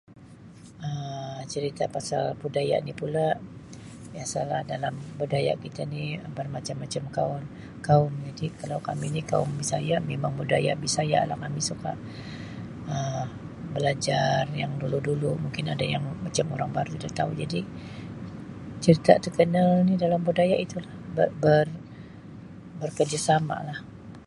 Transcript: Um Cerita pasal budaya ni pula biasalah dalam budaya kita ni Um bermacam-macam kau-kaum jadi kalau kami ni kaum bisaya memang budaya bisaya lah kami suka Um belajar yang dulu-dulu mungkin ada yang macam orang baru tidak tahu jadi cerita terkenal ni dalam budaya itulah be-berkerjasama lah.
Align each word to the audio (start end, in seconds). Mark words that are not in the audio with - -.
Um 0.87 1.37
Cerita 1.51 1.85
pasal 1.95 2.23
budaya 2.43 2.75
ni 2.85 2.93
pula 3.01 3.27
biasalah 4.13 4.61
dalam 4.71 4.93
budaya 5.21 5.53
kita 5.63 5.81
ni 5.93 6.03
Um 6.25 6.31
bermacam-macam 6.37 7.03
kau-kaum 7.17 8.11
jadi 8.27 8.45
kalau 8.61 8.79
kami 8.89 9.05
ni 9.15 9.21
kaum 9.31 9.49
bisaya 9.61 9.95
memang 10.11 10.33
budaya 10.41 10.71
bisaya 10.83 11.19
lah 11.29 11.37
kami 11.43 11.61
suka 11.69 11.91
Um 12.93 13.27
belajar 13.75 14.35
yang 14.61 14.73
dulu-dulu 14.81 15.31
mungkin 15.43 15.65
ada 15.73 15.85
yang 15.93 16.03
macam 16.25 16.45
orang 16.57 16.71
baru 16.77 16.91
tidak 16.97 17.13
tahu 17.17 17.31
jadi 17.41 17.59
cerita 18.83 19.13
terkenal 19.25 19.69
ni 19.87 19.93
dalam 20.03 20.21
budaya 20.27 20.55
itulah 20.65 20.89
be-berkerjasama 21.15 23.57
lah. 23.69 23.79